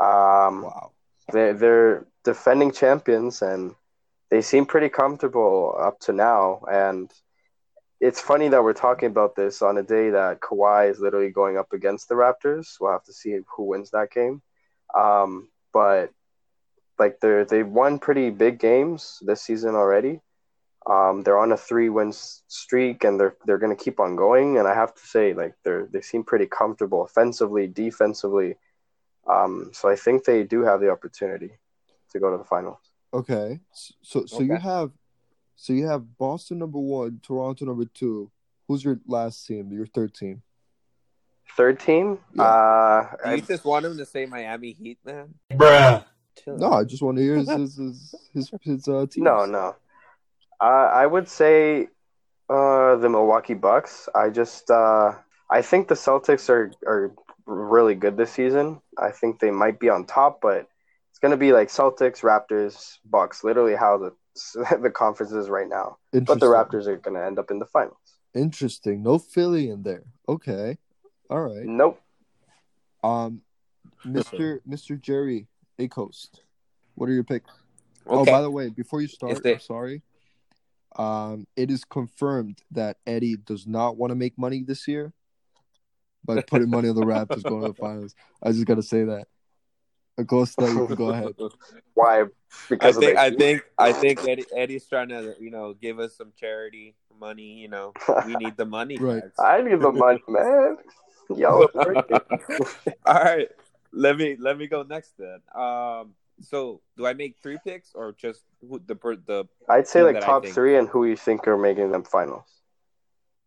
[0.00, 0.92] Um, Wow.
[1.32, 3.74] they're they're defending champions and
[4.30, 6.62] they seem pretty comfortable up to now.
[6.70, 7.10] And
[8.00, 11.56] it's funny that we're talking about this on a day that Kawhi is literally going
[11.58, 12.76] up against the Raptors.
[12.80, 14.42] We'll have to see who wins that game.
[14.94, 16.10] Um, but
[16.98, 20.20] like they're they've won pretty big games this season already.
[20.86, 24.58] Um, they're on a three win streak and they're they're gonna keep on going.
[24.58, 28.56] And I have to say, like they're they seem pretty comfortable offensively, defensively.
[29.26, 31.50] Um, so I think they do have the opportunity
[32.12, 32.78] to go to the finals.
[33.12, 33.60] Okay.
[34.02, 34.92] So so you have
[35.56, 38.30] so you have Boston number one, Toronto number two.
[38.66, 39.72] Who's your last team?
[39.72, 40.42] Your third team?
[41.56, 42.42] Third team, Yeah.
[42.44, 45.34] uh, Do you I- just want him to say Miami Heat, man?
[45.50, 46.04] Bruh.
[46.46, 46.72] No.
[46.72, 49.24] I just want to hear his his his, his, his uh, team.
[49.30, 49.74] no, no.
[50.60, 51.88] Uh, I would say
[52.50, 54.08] uh, the Milwaukee Bucks.
[54.14, 55.14] I just uh,
[55.50, 57.12] I think the Celtics are are
[57.46, 58.80] really good this season.
[58.98, 60.66] I think they might be on top, but
[61.10, 63.44] it's gonna be like Celtics, Raptors, Bucks.
[63.44, 64.12] Literally how the
[64.82, 65.98] the conference is right now.
[66.12, 67.96] But the Raptors are gonna end up in the finals.
[68.34, 69.02] Interesting.
[69.02, 70.04] No Philly in there.
[70.28, 70.78] Okay.
[71.30, 71.64] All right.
[71.64, 72.00] Nope.
[73.04, 73.42] Um,
[74.04, 75.46] Mister Mister Jerry
[75.78, 76.40] Acoast.
[76.94, 77.50] What are your picks?
[78.06, 80.02] Oh, by the way, before you start, Is there- I'm sorry.
[80.96, 85.12] Um, it is confirmed that Eddie does not want to make money this year
[86.24, 88.14] by putting money on the Raptors going to the finals.
[88.42, 89.26] I just gotta say that.
[90.16, 91.34] Acosta, you can go ahead.
[91.94, 92.24] Why?
[92.68, 96.16] Because I think I think I think Eddie, Eddie's trying to you know give us
[96.16, 97.54] some charity money.
[97.54, 97.92] You know,
[98.26, 98.98] we need the money.
[99.00, 99.22] Right.
[99.22, 99.32] guys.
[99.38, 100.76] I need the money, man.
[101.34, 101.68] Yo.
[103.06, 103.48] All right,
[103.92, 105.40] let me let me go next then.
[105.54, 109.48] Um, so do I make three picks or just who, the the?
[109.68, 112.62] I'd say like top three and who you think are making them finals.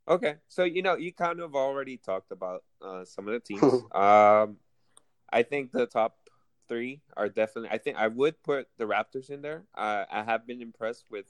[0.07, 3.63] Okay, so you know you kind of already talked about uh, some of the teams.
[3.95, 4.57] um,
[5.31, 6.17] I think the top
[6.67, 7.69] three are definitely.
[7.69, 9.63] I think I would put the Raptors in there.
[9.75, 11.25] Uh, I have been impressed with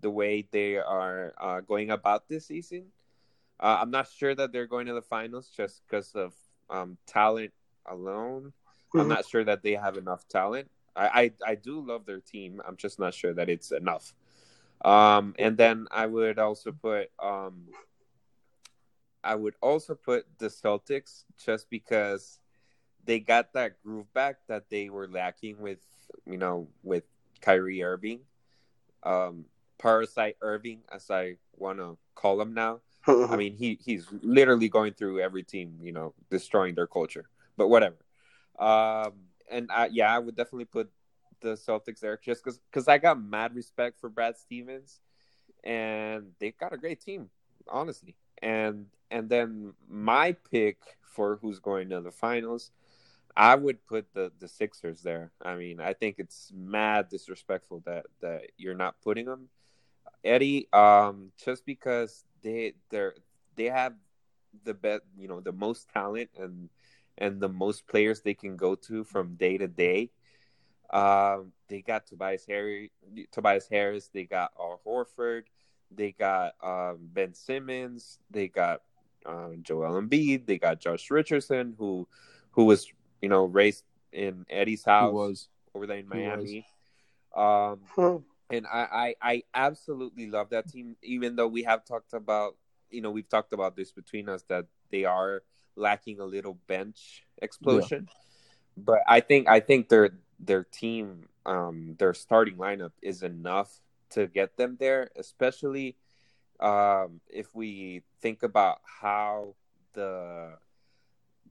[0.00, 2.86] the way they are uh, going about this season.
[3.60, 6.34] Uh, I'm not sure that they're going to the finals just because of
[6.70, 7.52] um, talent
[7.86, 8.52] alone.
[8.94, 9.08] I'm Mhm.
[9.08, 10.70] not sure that they have enough talent.
[10.94, 12.60] I, I I do love their team.
[12.66, 14.14] I'm just not sure that it's enough.
[14.84, 17.68] Um, and then I would also put um,
[19.22, 22.38] I would also put the Celtics just because
[23.04, 25.78] they got that groove back that they were lacking with
[26.26, 27.04] you know with
[27.40, 28.20] Kyrie Irving,
[29.02, 29.46] um,
[29.78, 32.80] Parasite Irving, as I want to call him now.
[33.06, 37.28] I mean, he he's literally going through every team, you know, destroying their culture.
[37.56, 37.96] But whatever.
[38.58, 39.12] Um,
[39.52, 40.90] and I, yeah, I would definitely put
[41.40, 45.00] the Celtics there just because because I got mad respect for Brad Stevens,
[45.62, 47.30] and they've got a great team,
[47.68, 48.16] honestly.
[48.40, 52.70] And and then my pick for who's going to the finals,
[53.36, 55.32] I would put the the Sixers there.
[55.42, 59.48] I mean, I think it's mad disrespectful that that you're not putting them.
[60.24, 63.14] Eddie, um, just because they they're
[63.56, 63.94] they have
[64.64, 66.68] the best, you know, the most talent and
[67.22, 70.10] and the most players they can go to from day to day.
[70.92, 72.90] Um, they got Tobias Harry,
[73.30, 74.10] Tobias Harris.
[74.12, 75.44] They got Al Horford.
[75.90, 78.18] They got um, Ben Simmons.
[78.30, 78.82] They got
[79.24, 80.46] um, Joel Embiid.
[80.46, 82.08] They got Josh Richardson, who
[82.50, 82.88] who was
[83.22, 85.48] you know raised in Eddie's house was.
[85.74, 86.56] over there in He was.
[86.56, 86.66] Miami.
[87.34, 90.96] Um, and I, I I absolutely love that team.
[91.02, 92.56] Even though we have talked about,
[92.90, 95.42] you know, we've talked about this between us that they are
[95.76, 98.08] lacking a little bench explosion.
[98.76, 103.80] But I think I think their their team, um, their starting lineup is enough
[104.10, 105.10] to get them there.
[105.16, 105.96] Especially
[106.60, 109.54] um, if we think about how
[109.92, 110.56] the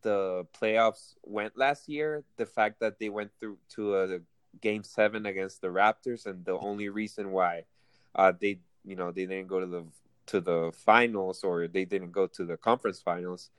[0.02, 4.20] the playoffs went last year, the fact that they went through to a
[4.60, 7.64] game seven against the Raptors, and the only reason why
[8.16, 9.86] uh, they you know they didn't go to the
[10.28, 13.50] to the finals or they didn't go to the conference finals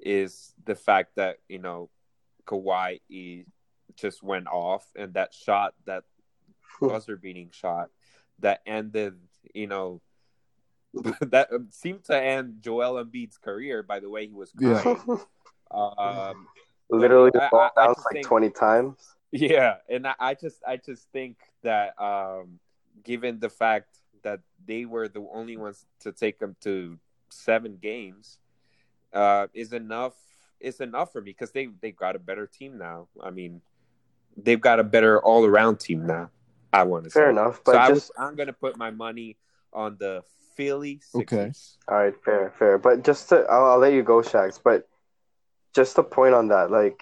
[0.00, 1.90] is the fact that you know
[2.46, 3.44] Kawhi he
[3.96, 6.04] just went off and that shot that
[6.80, 7.90] buzzer beating shot
[8.38, 9.14] that ended
[9.54, 10.00] you know
[11.20, 14.80] that seemed to end Joel Embiid's career by the way he was Yeah.
[14.80, 15.20] crying.
[15.70, 16.46] Um,
[16.88, 18.96] Literally, the I- ball I- I bounced like think- twenty times.
[19.32, 22.58] yeah, and I, I just I just think that um,
[23.04, 28.38] given the fact that they were the only ones to take them to seven games,
[29.12, 30.14] uh, is enough
[30.60, 33.08] is enough for me because they they've got a better team now.
[33.22, 33.62] I mean,
[34.36, 36.30] they've got a better all around team now.
[36.72, 38.90] I want to say Fair enough, but so I just was, I'm gonna put my
[38.90, 39.36] money
[39.72, 40.22] on the
[40.56, 41.52] Philly Okay.
[41.88, 42.78] All right, fair, fair.
[42.78, 44.60] But just to, I'll, I'll let you go, Shags.
[44.62, 44.88] But
[45.74, 47.00] just a point on that, like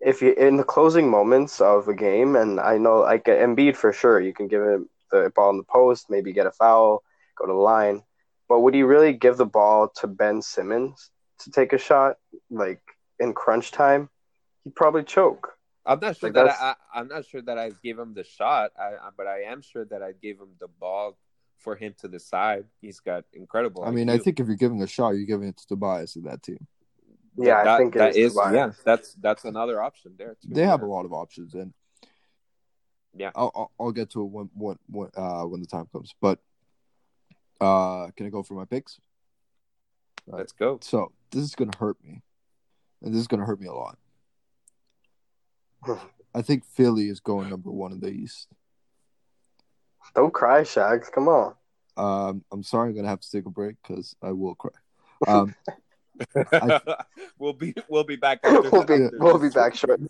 [0.00, 3.92] if you in the closing moments of a game, and I know like Embiid for
[3.92, 7.02] sure, you can give him the ball in the post, maybe get a foul,
[7.36, 8.02] go to the line.
[8.48, 12.18] But would you really give the ball to Ben Simmons to take a shot,
[12.50, 12.80] like
[13.18, 14.08] in crunch time?
[14.64, 15.50] He'd probably choke.
[15.86, 18.24] I'm not sure Like, that I, I, I'm not sure that I'd give him the
[18.24, 21.18] shot, I, I, but I am sure that I'd give him the ball
[21.58, 22.64] for him to decide.
[22.80, 23.84] He's got incredible.
[23.84, 26.22] I mean, I think if you're giving a shot, you're giving it to Tobias in
[26.24, 26.66] that team.
[27.36, 28.54] Yeah, I that, think it that is is Tobias.
[28.54, 28.70] yeah.
[28.84, 30.36] That's that's another option there.
[30.40, 30.54] Too.
[30.54, 31.74] They have a lot of options, and
[33.14, 33.32] Yeah.
[33.34, 36.14] I'll I'll, I'll get to it when when when uh when the time comes.
[36.20, 36.38] But
[37.60, 39.00] uh, can I go for my picks?
[40.26, 40.78] Let's go.
[40.82, 42.22] So this is gonna hurt me,
[43.02, 43.98] and this is gonna hurt me a lot.
[46.34, 48.48] I think Philly is going number one in the East.
[50.14, 51.08] Don't cry, Shags.
[51.08, 51.54] Come on.
[51.96, 54.70] Um, I'm sorry, I'm gonna have to take a break because I will cry.
[55.28, 55.54] Um,
[57.38, 58.40] we'll be we'll be back.
[58.44, 60.00] After, we'll be we'll be back short.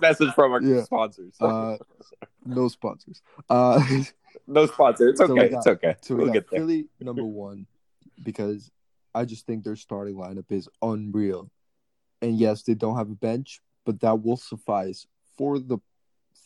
[0.00, 0.82] Message from our Yeah.
[0.84, 1.34] sponsors.
[1.40, 1.76] Uh,
[2.44, 3.22] no sponsors.
[3.48, 3.80] Uh,
[4.46, 5.08] no sponsor.
[5.08, 5.48] It's so okay.
[5.48, 5.94] got- it's okay.
[6.00, 6.60] so we we'll got get there.
[6.60, 7.66] Philly number one
[8.22, 8.70] because
[9.14, 11.50] I just think their starting lineup is unreal.
[12.22, 15.78] And yes, they don't have a bench, but that will suffice for the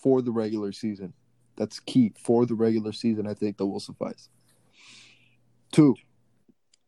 [0.00, 1.12] for the regular season.
[1.56, 3.26] That's key for the regular season.
[3.26, 4.28] I think that will suffice.
[5.72, 5.96] Two,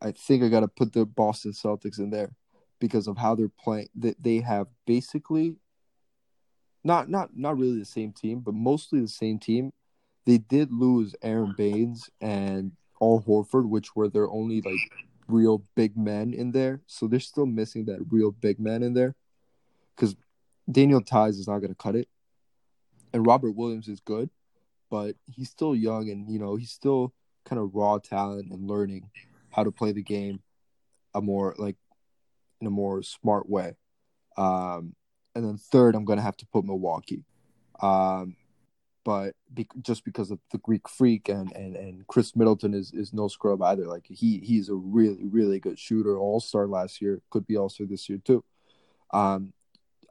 [0.01, 2.30] I think I got to put the Boston Celtics in there
[2.78, 3.88] because of how they're playing.
[3.97, 5.57] That they have basically
[6.84, 9.72] not not not really the same team, but mostly the same team.
[10.27, 14.91] They did lose Aron Baynes and Al Horford, which were their only like
[15.29, 16.81] real big men in there.
[16.87, 19.14] So they're still missing that real big man in there
[19.95, 20.16] because
[20.70, 22.09] Daniel Theis is not going to cut it,
[23.12, 24.29] and Robert Williams is good,
[24.91, 27.12] but he's still young and you know he's still
[27.45, 29.09] kind of raw talent and learning
[29.51, 30.41] how to play the game
[31.14, 31.77] a more like
[32.61, 33.77] in a more smart way.
[34.37, 34.95] Um,
[35.35, 37.24] and then third, I'm going to have to put Milwaukee.
[37.81, 38.37] Um,
[39.07, 43.12] but be, just because of the Greek Freak and and and Khris Middleton is is
[43.12, 43.86] no scrub either.
[43.86, 47.68] Like he he's a really really good shooter, All Star last year, could be All
[47.68, 48.42] Star this year too.
[49.14, 49.52] Um,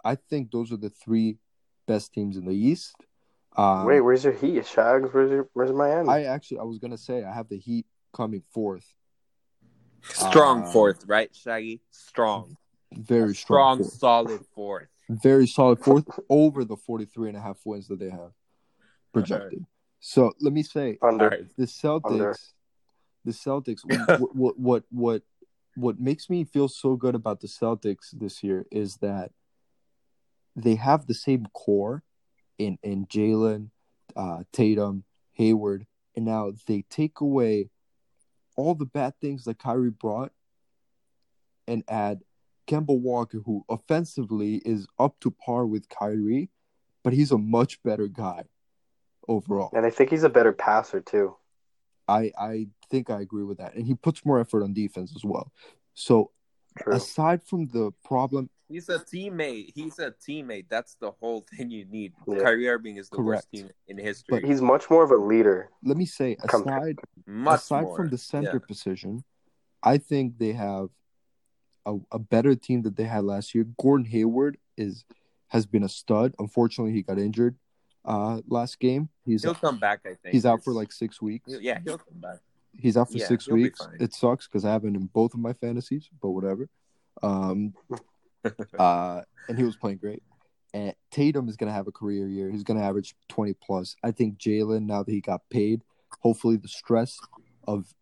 [0.05, 1.39] I think those are the three
[1.85, 2.95] best teams in the East.
[3.57, 5.09] Um, Wait, where's your Heat, Shags?
[5.11, 6.07] Where's your Where's Miami?
[6.09, 8.95] I actually I was gonna say I have the Heat coming fourth,
[10.03, 11.81] Strong Uh, fourth, right, Shaggy?
[11.91, 12.55] Strong.
[12.93, 13.93] very strong, strong, fourth.
[13.99, 14.87] solid fourth.
[15.09, 18.31] very solid fourth over the 43 and a half wins that they have
[19.15, 19.65] projected.
[19.99, 21.47] So let me say Under.
[21.57, 22.35] The Celtics, Under.
[23.23, 23.79] the Celtics.
[24.19, 25.21] what, what what what
[25.75, 29.31] what makes me feel so good about the Celtics this year is that
[30.55, 32.03] they have the same core
[32.57, 33.69] in in Jalen,
[34.15, 35.03] uh, Tatum,
[35.33, 37.69] Hayward, and now they take away
[38.55, 40.31] all the bad things that Kyrie brought
[41.67, 42.21] and add
[42.67, 46.49] Kemba Walker, who offensively is up to par with Kyrie,
[47.03, 48.43] but he's a much better guy
[49.27, 49.69] overall.
[49.73, 51.35] And I think he's a better passer too.
[52.07, 55.23] I I think I agree with that, and he puts more effort on defense as
[55.25, 55.51] well.
[55.95, 56.31] So
[56.81, 56.93] True.
[56.93, 59.71] aside from the problem, He's a teammate.
[59.75, 60.65] He's a teammate.
[60.69, 62.13] That's the whole thing you need.
[62.27, 62.39] Yeah.
[62.39, 63.45] Kyrie Irving is the Correct.
[63.45, 64.41] worst team in history.
[64.43, 65.69] He's much more of a leader.
[65.83, 66.97] let me say aside
[67.27, 67.95] Much aside more.
[67.95, 68.67] from the center Yeah.
[68.67, 69.23] position,
[69.83, 70.89] I think they have
[71.85, 73.65] a, a better team that they had last year.
[73.79, 75.05] Gordon Hayward is
[75.49, 76.33] has been a stud.
[76.39, 77.55] Unfortunately, he got injured
[78.05, 79.09] uh last game.
[79.25, 80.01] He's He'll come back.
[80.05, 81.51] I think he's out for like six weeks.
[81.59, 82.39] Yeah, he'll come back.
[82.77, 83.87] He's out for Yeah, 6 weeks.
[83.99, 86.67] It sucks because I have him in both of my fantasies, but whatever.
[87.23, 87.73] Um,
[88.77, 90.21] uh, and he was playing great.
[90.73, 92.51] And Tatum is gonna have a career year.
[92.51, 93.95] He's gonna average twenty plus.
[94.03, 95.83] I think Jalen, now that he got paid,
[96.19, 97.17] hopefully the stress
[97.65, 97.93] of,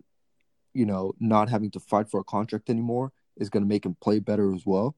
[0.74, 4.18] you know, not having to fight for a contract anymore is gonna make him play
[4.20, 4.95] better as well.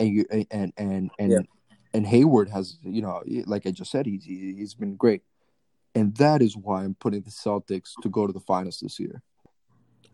[0.00, 1.38] And you and and and and, Yeah.
[1.96, 5.22] And Hayward has, you know, like I just said, he's he, he's been great,
[5.94, 9.22] and that is why I'm putting the Celtics to go to the finals this year.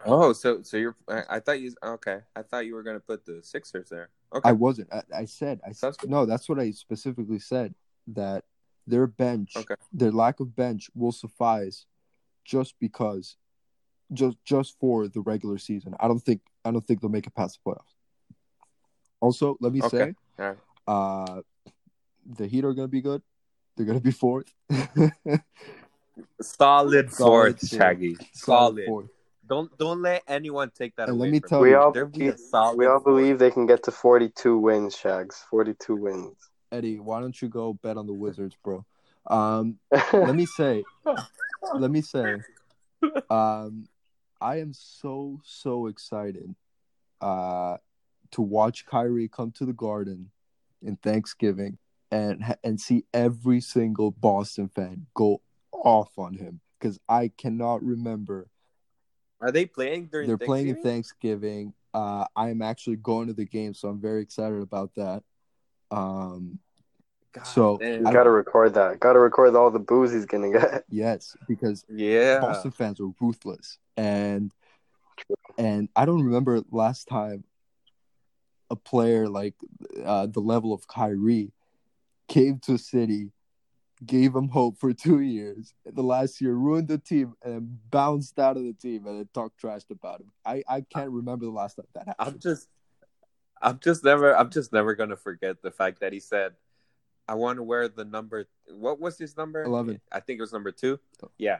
[0.06, 0.94] Oh, so so you're?
[1.08, 1.74] I, I thought you.
[1.82, 4.10] Okay, I thought you were gonna put the Sixers there.
[4.32, 4.48] Okay.
[4.48, 4.92] I wasn't.
[4.92, 5.60] I, I said.
[5.66, 6.24] I said no.
[6.24, 7.74] That's what I specifically said.
[8.06, 8.44] That
[8.86, 9.74] their bench, Okay.
[9.92, 11.86] their lack of bench, will suffice,
[12.44, 13.36] just because,
[14.12, 15.96] just just for the regular season.
[15.98, 16.42] I don't think.
[16.64, 17.94] I don't think they'll make it past the playoffs.
[19.20, 19.98] Also, let me Okay.
[19.98, 20.58] say, Alright.
[20.86, 21.42] uh,
[22.26, 23.22] the Heat are going to be good.
[23.76, 24.52] They're going to be fourth.
[26.40, 27.68] Solid fourth, fourth.
[27.68, 28.16] Shaggy.
[28.34, 28.84] Solid.
[28.86, 29.08] fourth.
[29.48, 31.26] Don't don't let anyone take that And away.
[31.26, 31.64] let me from tell you.
[31.64, 32.32] we all There'll be
[32.76, 35.44] we all believe they can get to 42 wins, Shags.
[35.50, 36.36] 42 wins.
[36.70, 38.84] Eddie, why don't you go bet on the Wizards, bro?
[39.26, 39.78] Um,
[40.12, 40.84] let me say,
[41.74, 42.38] let me say,
[43.30, 43.86] um,
[44.40, 46.54] I am so so excited
[47.20, 47.76] uh,
[48.32, 50.30] to watch Kyrie come to the Garden
[50.82, 51.78] in Thanksgiving
[52.12, 55.40] and and see every single Boston fan go
[55.72, 58.48] off on him because I cannot remember
[59.40, 60.28] Are they playing during?
[60.28, 61.72] they're playing in Thanksgiving?
[61.72, 61.74] Thanksgiving.
[61.94, 65.22] Uh, I am actually going to the game, so I'm very excited about that.
[65.90, 66.58] Um,
[67.32, 68.06] God so, damn.
[68.06, 69.00] I- Gotta record that.
[69.00, 70.84] Gotta record all the boos he's gonna get.
[70.90, 72.40] yes, because yeah.
[72.40, 74.52] Boston fans are ruthless, and
[75.58, 77.44] and I don't remember last time
[78.70, 79.54] a player like
[80.02, 81.52] uh, the level of Kyrie
[82.32, 83.30] came to city,
[84.04, 85.74] gave him hope for two years.
[85.84, 89.58] The last year ruined the team and bounced out of the team and then talked
[89.58, 90.32] trash about him.
[90.44, 92.34] I I can't remember the last time that happened.
[92.34, 92.68] I'm just,
[93.60, 96.54] I'm just never, I'm just never gonna forget the fact that he said,
[97.28, 99.62] "I want to wear the number." What was his number?
[99.62, 100.00] 11.
[100.10, 100.98] I think it was number two.
[101.22, 101.30] Oh.
[101.36, 101.58] Yeah,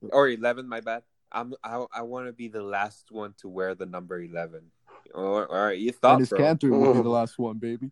[0.00, 0.68] or eleven.
[0.68, 1.02] My bad.
[1.32, 4.70] I'm, I, I want to be the last one to wear the number eleven.
[5.14, 6.38] All right, you thought, and his bro.
[6.38, 7.90] Kanter will be the last one, baby.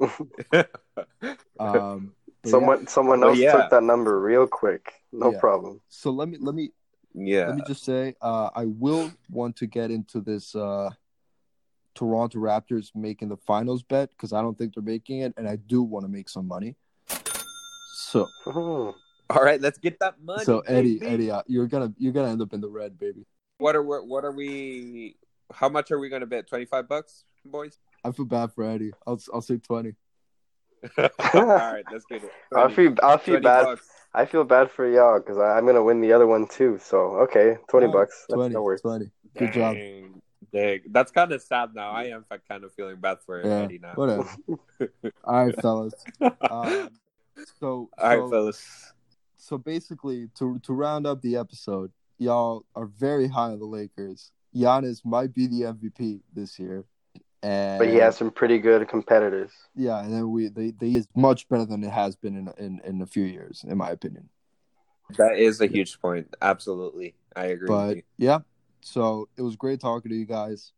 [1.60, 2.50] Um, but yeah.
[2.50, 3.52] someone someone else yeah.
[3.52, 4.92] took that number real quick.
[5.12, 5.38] No Yeah.
[5.40, 5.80] problem.
[5.88, 6.70] So let me let me
[7.14, 7.48] yeah.
[7.48, 10.90] let me just say, uh, I will want to get into this uh,
[11.94, 15.56] Toronto Raptors making the finals bet because I don't think they're making it, and I
[15.56, 16.76] do want to make some money.
[17.94, 18.94] So, Mhm.
[19.30, 20.44] All right, let's get that money.
[20.44, 21.12] so Eddie, baby.
[21.12, 23.26] Eddie, uh, you're gonna you're gonna end up in the red, baby.
[23.58, 25.16] what are we, what are we?
[25.52, 26.46] How much are we gonna bet?
[26.48, 27.78] Twenty five bucks, boys.
[28.04, 28.92] I feel bad for Eddie.
[29.06, 29.94] I'll I'll say twenty.
[30.98, 32.30] All right, let's get it.
[32.54, 33.64] I feel I feel bad.
[33.64, 33.88] bucks.
[34.14, 36.78] I feel bad for y'all because I'm gonna win the other one too.
[36.82, 38.24] So okay, twenty Oh, bucks.
[38.28, 38.80] That's 20, no worries.
[38.80, 39.10] 20.
[39.38, 39.74] Good job.
[39.74, 40.22] Dang,
[40.52, 40.80] dang.
[40.90, 41.90] That's kind of sad now.
[41.92, 43.92] I am kind of feeling bad for Yeah, Eddie now.
[43.94, 44.28] whatever.
[45.24, 45.94] All right, fellas.
[46.20, 46.88] Um,
[47.60, 48.92] so, All right, so, fellas.
[49.36, 54.32] so basically, to to round up the episode, y'all are very high on the Lakers.
[54.56, 56.84] Giannis might be the MVP this year.
[57.42, 59.50] And But he has some pretty good competitors.
[59.74, 62.80] yeah, and then we they they is much better than it has been in in
[62.84, 64.28] in a few years, in my opinion.
[65.16, 66.34] That is a huge point.
[66.42, 67.68] Absolutely, I agree.
[67.68, 68.02] with But you.
[68.18, 68.38] yeah,
[68.82, 70.72] so it was great talking to you guys.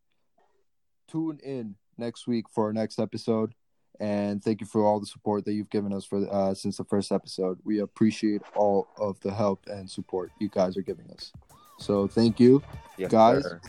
[1.09, 3.55] Tune in next week for our next episode,
[4.01, 6.85] and thank you for all the support that you've given us for uh, since the
[6.85, 7.59] first episode.
[7.65, 11.33] We appreciate all of the help and support you guys are giving us.
[11.79, 12.63] So thank you.
[12.99, 13.43] Yes, guys.
[13.43, 13.61] sir.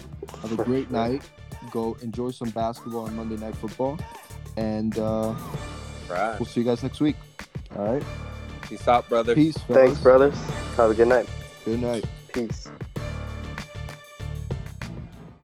[0.41, 1.23] Have a great night.
[1.71, 3.97] Go enjoy some basketball and Monday Night Football,
[4.57, 5.33] and uh,
[6.09, 6.37] Right.
[6.39, 7.15] we'll see you guys next week.
[7.77, 8.03] All right.
[8.63, 9.33] Peace out, brother.
[9.33, 9.57] Peace.
[9.59, 9.83] fellas.
[9.83, 10.35] Thanks, brothers.
[10.77, 11.27] Have a good night.
[11.65, 12.05] Good night.
[12.33, 12.67] Peace.